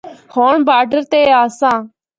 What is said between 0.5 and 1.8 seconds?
باڈر تے آسا۔